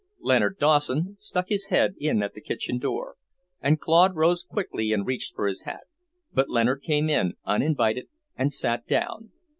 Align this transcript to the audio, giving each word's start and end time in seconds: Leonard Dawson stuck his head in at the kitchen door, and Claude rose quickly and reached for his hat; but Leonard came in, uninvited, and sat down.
Leonard 0.19 0.57
Dawson 0.57 1.15
stuck 1.19 1.49
his 1.49 1.67
head 1.67 1.93
in 1.99 2.23
at 2.23 2.33
the 2.33 2.41
kitchen 2.41 2.79
door, 2.79 3.17
and 3.61 3.79
Claude 3.79 4.15
rose 4.15 4.41
quickly 4.43 4.91
and 4.91 5.05
reached 5.05 5.35
for 5.35 5.45
his 5.47 5.61
hat; 5.61 5.83
but 6.33 6.49
Leonard 6.49 6.81
came 6.81 7.07
in, 7.07 7.35
uninvited, 7.45 8.07
and 8.35 8.51
sat 8.51 8.87
down. 8.87 9.29